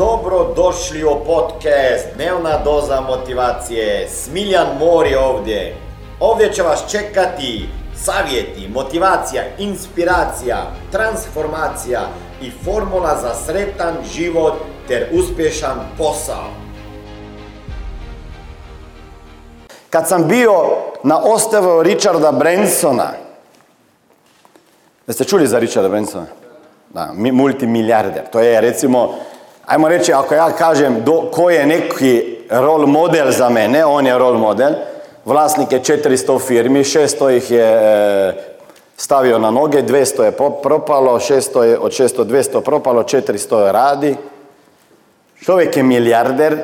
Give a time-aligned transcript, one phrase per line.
[0.00, 4.08] Dobro došli u podcast Dnevna doza motivacije.
[4.08, 5.76] Smiljan Mor je ovdje.
[6.20, 10.56] Ovdje će vas čekati savjeti, motivacija, inspiracija,
[10.92, 12.00] transformacija
[12.42, 14.54] i formula za sretan život
[14.88, 16.46] ter uspješan posao.
[19.90, 20.52] Kad sam bio
[21.02, 23.10] na ostavu Richarda Bransona,
[25.06, 26.26] jeste čuli za Richarda Bransona?
[26.94, 28.22] Da, multimilijarder.
[28.32, 29.14] To je recimo,
[29.70, 34.18] ajmo reći, ako ja kažem do, ko je neki rol model za mene, on je
[34.18, 34.72] rol model,
[35.24, 38.34] vlasnik je 400 firmi, 600 ih je e,
[38.96, 44.16] stavio na noge, 200 je propalo, 600 je, od 600 200 propalo, 400 radi.
[45.44, 46.58] Čovjek je milijarder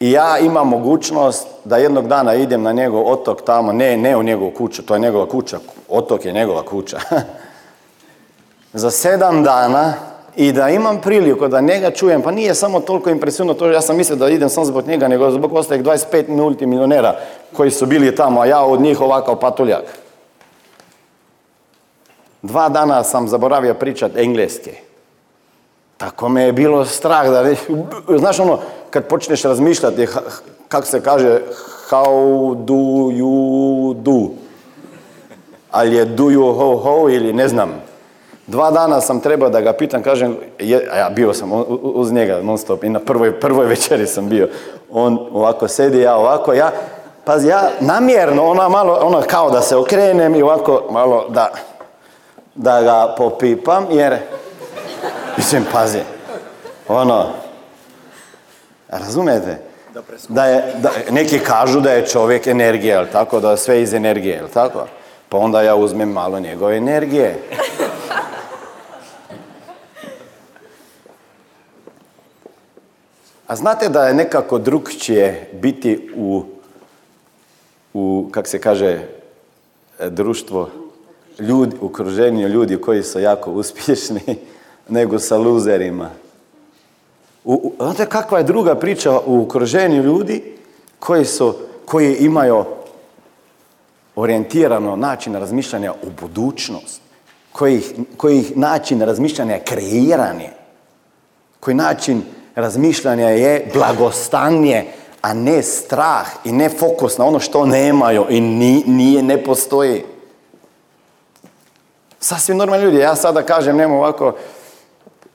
[0.00, 4.22] i ja imam mogućnost da jednog dana idem na njegov otok tamo, ne, ne u
[4.22, 6.98] njegovu kuću, to je njegova kuća, otok je njegova kuća.
[8.72, 13.54] Za sedam dana i da imam priliku da njega čujem, pa nije samo toliko impresivno
[13.54, 17.16] to, ja sam mislio da idem samo zbog njega, nego zbog ostalih 25 multimilionera
[17.56, 19.84] koji su bili tamo, a ja od njih ovakav patuljak.
[22.42, 24.72] Dva dana sam zaboravio pričat engleske.
[25.96, 27.54] Tako me je bilo strah da...
[28.18, 28.58] Znaš ono,
[28.90, 30.06] kad počneš razmišljati,
[30.68, 31.40] kako se kaže,
[31.90, 32.74] how do
[33.12, 34.34] you do?
[35.70, 37.89] Ali je do you ho ho ili ne znam.
[38.50, 40.36] Dva dana sam trebao da ga pitam, kažem,
[40.92, 41.50] a ja bio sam
[41.82, 44.48] uz njega non stop i na prvoj, prvoj večeri sam bio.
[44.90, 46.70] On ovako sedi, ja ovako, ja,
[47.24, 51.50] pazi, ja namjerno, ona malo, ono kao da se okrenem i ovako malo da,
[52.54, 54.16] da ga popipam, jer,
[55.36, 56.00] mislim, pazi,
[56.88, 57.26] ono,
[58.88, 59.58] razumete?
[60.28, 63.40] Da je, da, neki kažu da je čovjek energija, jel tako?
[63.40, 64.86] Da sve iz energije, jel tako?
[65.28, 67.38] Pa onda ja uzmem malo njegove energije.
[73.50, 76.42] A znate da je nekako drugčije biti u,
[77.94, 79.08] u kak se kaže,
[80.08, 80.70] društvo,
[81.38, 84.20] ljudi, okruženju ljudi koji su jako uspješni,
[84.88, 86.10] nego sa luzerima.
[87.44, 90.42] U, znate kakva je druga priča u okruženju ljudi
[90.98, 91.54] koji, su,
[91.84, 92.64] koji imaju
[94.16, 97.00] orijentirano način razmišljanja u budućnost,
[97.52, 97.82] koji,
[98.16, 100.50] koji način razmišljanja kreiranje,
[101.60, 102.22] koji način
[102.54, 104.84] razmišljanja je blagostanje,
[105.22, 110.04] a ne strah i ne fokus na ono što nemaju i nije, ne postoji.
[112.20, 112.98] Sasvim normalni ljudi.
[112.98, 114.34] Ja sada kažem, nema ovako,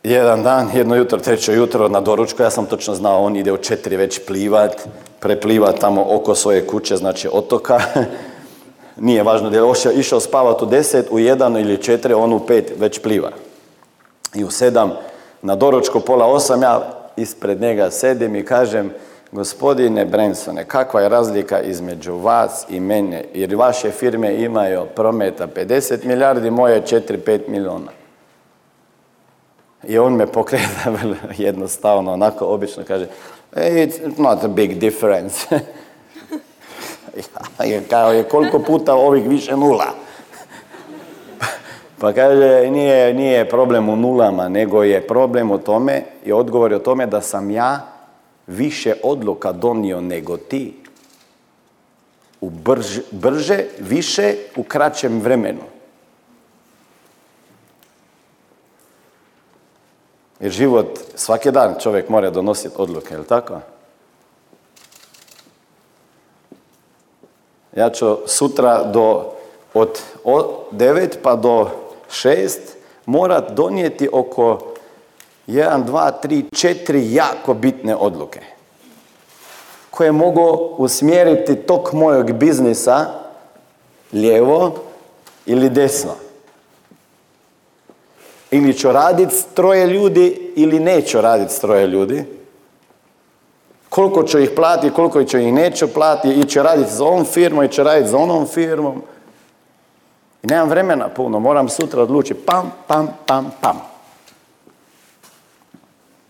[0.04, 3.58] jedan dan, jedno jutro, treće jutro na doručku, ja sam točno znao, on ide u
[3.58, 4.88] četiri već plivat,
[5.20, 7.80] prepliva tamo oko svoje kuće, znači otoka.
[8.98, 12.74] Nije važno da je išao spavati u deset, u jedan ili četiri, on u pet
[12.78, 13.32] već pliva.
[14.34, 14.94] I u sedam,
[15.42, 18.92] na doručku pola osam, ja ispred njega sedim i kažem
[19.32, 26.06] gospodine Brensone, kakva je razlika između vas i mene, jer vaše firme imaju prometa 50
[26.06, 27.92] milijardi, moje 4-5 miliona.
[29.88, 30.94] I on me pokreta
[31.38, 33.08] jednostavno, onako obično kaže,
[33.56, 35.48] it's not a big difference.
[37.90, 40.05] kao je koliko puta ovih više nula.
[42.00, 46.76] Pa kaže, nije, nije problem u nulama, nego je problem u tome i odgovor je
[46.76, 47.88] o tome da sam ja
[48.48, 50.74] više odluka donio nego ti.
[52.42, 55.62] U brže, brže, više, u kraćem vremenu.
[60.40, 63.60] Jer život, svaki dan čovjek mora donositi odluke, je li tako?
[67.76, 69.32] Ja ću sutra do,
[69.74, 70.00] od
[70.72, 72.62] 9 pa do šest
[73.06, 74.74] mora donijeti oko
[75.48, 78.56] 1, 2, 3, 4 jako bitne odluke
[79.96, 83.06] koje mogu usmjeriti tok mojeg biznisa
[84.14, 84.76] lijevo
[85.46, 86.12] ili desno.
[88.52, 92.24] Ili ću raditi troje ljudi ili neću raditi troje ljudi.
[93.90, 97.66] Koliko ću ih platiti, koliko ću ih neću platiti, i ću raditi za ovom firmom,
[97.66, 99.02] i ću raditi za onom firmom.
[100.46, 103.82] I nemam vremena puno, moram sutra odlučiti pam, pam, pam, pam.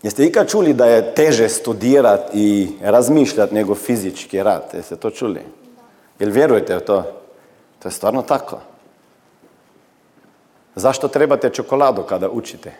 [0.02, 4.62] Jeste ikad čuli da je teže studirati i razmišljati nego fizički rad?
[4.72, 5.40] Jeste to čuli?
[6.18, 7.02] Jel vjerujete u to?
[7.78, 8.58] To je stvarno tako.
[10.74, 12.72] Zašto trebate čokoladu kada učite?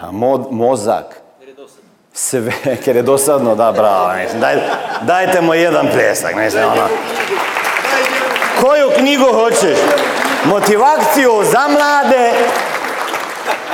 [0.00, 0.10] A
[0.50, 1.20] mozak.
[2.12, 2.52] Sve,
[2.86, 4.08] jer je dosadno, da, bravo.
[4.40, 4.56] Daj,
[5.02, 6.34] dajte mu jedan pljesak,
[6.72, 7.15] ono.
[8.66, 9.78] Koju knjigu hoćeš?
[10.44, 12.32] Motivaciju za mlade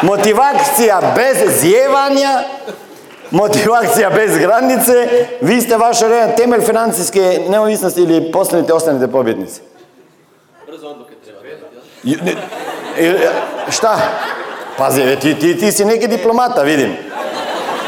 [0.02, 2.42] motivacija bez zjevanja,
[3.30, 5.08] motivacija bez granice,
[5.40, 5.96] vi ste vaš
[6.36, 9.60] temelj financijske neovisnosti ili postanete, ostanete pobjednici.
[10.66, 11.40] Brzo odluke treba.
[13.68, 13.98] Šta?
[14.78, 16.96] Pazi, ti, ti, ti si neki diplomata, vidim.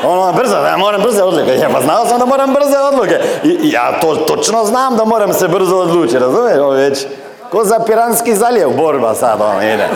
[0.06, 1.54] Ono, brzo, ja moram brze odluke.
[1.56, 3.20] Ja, pa znao sam da moram brze odluke.
[3.44, 6.58] I, ja to točno znam da moram se brzo odlučiti, razumiješ?
[6.58, 7.06] Ovo već,
[7.50, 9.88] ko za Piranski zaljev borba sad, ono, ide.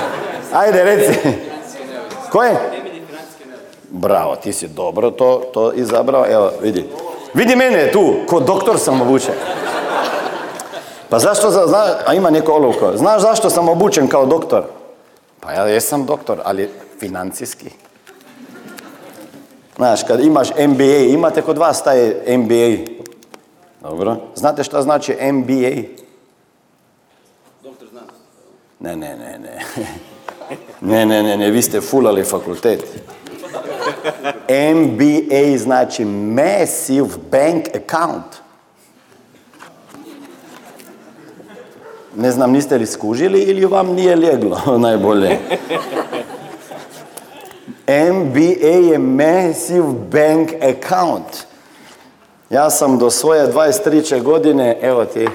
[0.52, 1.18] Ajde, reci.
[2.32, 2.56] Koje?
[3.90, 6.26] Bravo, ti si dobro to, to izabrao.
[6.30, 6.84] Evo, vidi.
[7.34, 9.34] Vidi mene tu, ko doktor sam obučen.
[11.08, 12.92] Pa zašto, zna, a ima neko olovko.
[12.96, 14.62] Znaš zašto sam obučen kao doktor?
[15.40, 16.70] Pa ja jesam doktor, ali
[17.00, 17.70] financijski.
[19.78, 22.76] Znaš, kad imaš MBA, imate kod vas taj MBA.
[23.82, 24.16] Dobro.
[24.34, 25.82] Znate šta znači MBA?
[27.62, 28.16] Doktor znanosti.
[28.80, 29.58] Ne, ne, ne, ne.
[30.80, 32.84] Ne, ne, ne, ne, vi ste fulali fakultet.
[34.74, 38.36] MBA znači Massive Bank Account.
[42.16, 45.38] Ne znam, niste li skužili ili vam nije lijeglo najbolje.
[47.88, 51.46] MBA je Massive Bank Account.
[52.50, 54.22] Ja sam do svoje 23.
[54.22, 55.28] godine, evo ti,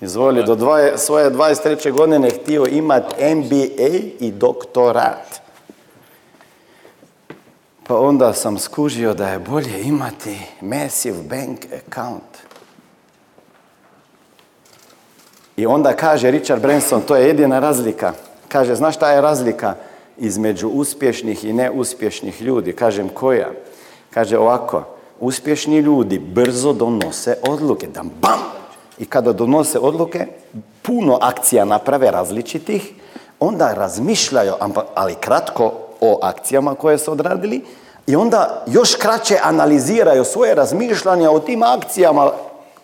[0.00, 1.92] izvoli, do dvaje, svoje 23.
[1.92, 5.40] godine htio imati MBA i doktorat.
[7.86, 12.38] Pa onda sam skužio da je bolje imati Massive Bank Account.
[15.56, 18.12] I onda kaže Richard Branson, to je jedina razlika.
[18.48, 19.74] Kaže, znaš šta je razlika
[20.18, 22.72] između uspješnih i neuspješnih ljudi?
[22.72, 23.50] Kažem, koja?
[24.10, 24.84] Kaže ovako,
[25.20, 28.40] uspješni ljudi brzo donose odluke, da bam!
[28.98, 30.26] I kada donose odluke,
[30.82, 32.92] puno akcija naprave različitih,
[33.40, 34.52] onda razmišljaju,
[34.94, 37.64] ali kratko o akcijama koje su odradili
[38.06, 42.32] i onda još kraće analiziraju svoje razmišljanja o tim akcijama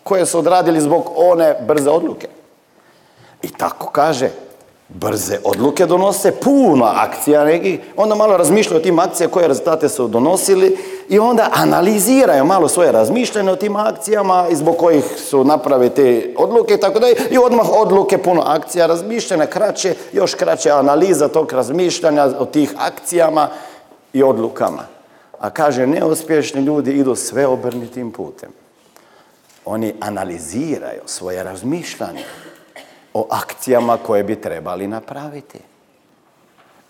[0.03, 2.27] koje su odradili zbog one brze odluke.
[3.41, 4.29] I tako kaže,
[4.89, 10.07] brze odluke donose, puno akcija neki, onda malo razmišljaju o tim akcijama koje rezultate su
[10.07, 10.77] donosili
[11.09, 16.33] i onda analiziraju malo svoje razmišljanje o tim akcijama i zbog kojih su napravili te
[16.37, 21.53] odluke i tako da i odmah odluke, puno akcija, razmišljanja, kraće, još kraće analiza tog
[21.53, 23.49] razmišljanja o tih akcijama
[24.13, 24.83] i odlukama.
[25.39, 28.49] A kaže, neuspješni ljudi idu sve obrnitim putem.
[29.65, 32.23] Oni analiziraju svoje razmišljanje
[33.13, 35.59] o akcijama koje bi trebali napraviti.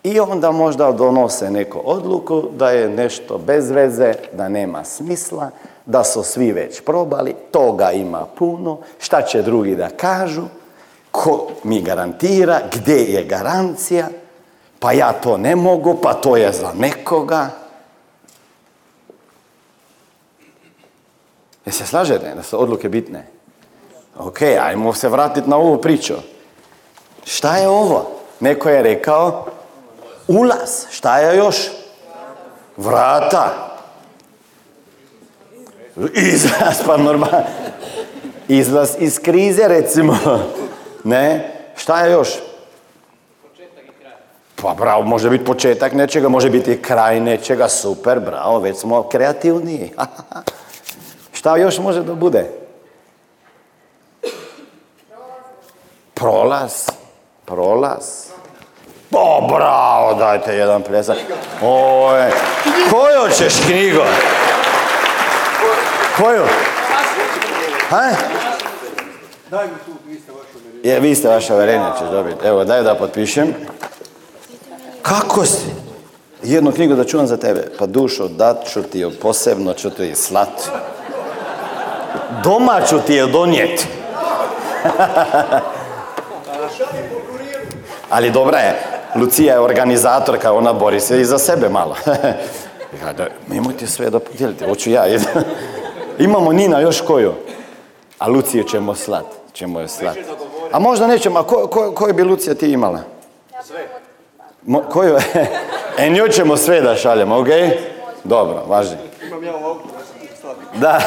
[0.02, 5.50] I onda možda donose neku odluku da je nešto bez veze, da nema smisla,
[5.86, 10.42] da su svi već probali, toga ima puno, šta će drugi da kažu,
[11.10, 14.08] ko mi garantira, gdje je garancija,
[14.78, 17.50] pa ja to ne mogu, pa to je za nekoga.
[21.66, 23.26] Jel se slažete da su odluke bitne?
[24.18, 26.14] Ok, ajmo se vratiti na ovu priču.
[27.24, 28.10] Šta je ovo?
[28.40, 29.46] Neko je rekao
[30.28, 30.84] ulaz.
[30.90, 31.56] Šta je još?
[32.76, 33.70] Vrata.
[36.14, 37.42] Izlaz, pa normalno.
[38.48, 40.18] Izlaz iz krize, recimo.
[41.04, 41.54] Ne?
[41.76, 42.28] Šta je još?
[44.62, 49.92] Pa bravo, može biti početak nečega, može biti kraj nečega, super, bravo, već smo kreativniji.
[51.38, 52.50] Šta još može da bude?
[56.20, 56.86] Prolaz.
[57.46, 58.04] Prolaz.
[59.12, 61.16] O, bravo, dajte jedan pljesak.
[61.62, 62.32] Oje.
[62.90, 64.04] Koju ćeš knjigo?
[66.16, 66.42] Koju?
[67.88, 68.10] Ha?
[69.50, 70.48] Daj mi tu, vi ste vaša
[70.82, 72.46] Je, vi ste vaša verenja, ćeš dobiti.
[72.46, 73.54] Evo, daj da potpišem.
[75.02, 75.66] Kako si?
[76.42, 77.68] Jednu knjigu da čuvam za tebe.
[77.78, 80.70] Pa dušo, dat ću ti posebno ću ti slat.
[82.44, 83.86] Doma ću ti je donijeti.
[88.10, 88.82] Ali dobra je,
[89.14, 91.96] Lucija je organizatorka, ona bori se i za sebe malo.
[93.16, 95.04] da, nemojte sve da podijelite, hoću ja.
[96.18, 97.32] Imamo Nina još koju,
[98.18, 100.16] a Luciju ćemo slat, ćemo je slat.
[100.72, 103.00] A možda nećemo, a ko, ko, koju bi Lucija ti imala?
[103.64, 103.88] Sve.
[104.62, 105.16] Mo, koju?
[105.98, 107.48] e, nju ćemo sve da šaljemo, ok?
[108.24, 108.96] Dobro, važi.
[109.26, 109.52] Imam ja
[110.74, 111.00] Da.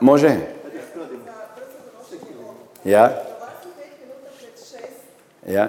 [0.00, 0.55] Može?
[2.86, 3.10] Ja?
[5.46, 5.68] Ja?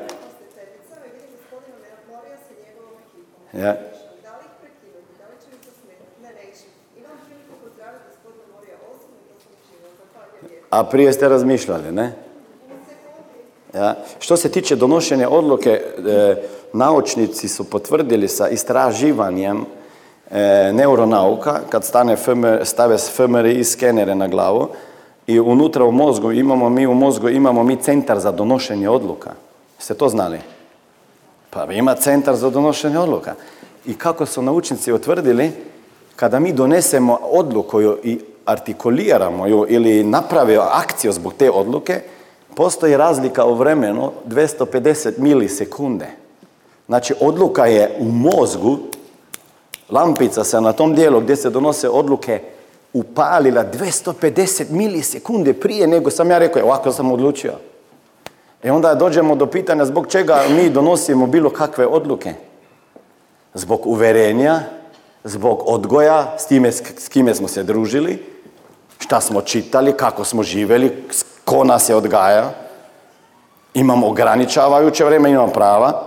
[3.53, 3.75] Ja?
[10.69, 12.13] A prije ste razmišljali, ne?
[13.73, 13.95] Ja.
[14.19, 16.35] Što se tiče donošenja odluke, e,
[16.73, 19.65] naučnici su potvrdili sa istraživanjem
[20.31, 24.69] e, neuronauka, kad stane FM, stave FMRI skenere na glavu
[25.27, 29.31] i unutra u mozgu imamo mi u mozgu imamo mi centar za donošenje odluka.
[29.79, 30.39] Ste to znali?
[31.49, 33.33] Pa ima centar za donošenje odluka.
[33.85, 35.51] I kako su naučnici utvrdili,
[36.15, 42.01] kada mi donesemo odluku i artikuliramo ju ili napravimo akciju zbog te odluke,
[42.55, 46.07] postoji razlika u vremenu 250 milisekunde.
[46.85, 48.77] Znači, odluka je u mozgu,
[49.89, 52.41] lampica se na tom dijelu gdje se donose odluke
[52.99, 57.53] upalila 250 milisekunde prije nego sam ja rekao, ovako sam odlučio.
[58.63, 62.33] E onda dođemo do pitanja zbog čega mi donosimo bilo kakve odluke.
[63.53, 64.59] Zbog uverenja,
[65.23, 68.25] zbog odgoja, s, time, s kime smo se družili,
[68.99, 71.03] šta smo čitali, kako smo živjeli,
[71.45, 72.51] ko nas je odgaja.
[73.73, 76.06] Imamo ograničavajuće vrijeme, imamo prava.